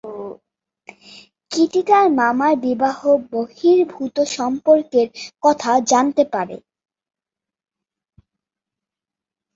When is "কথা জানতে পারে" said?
5.43-6.57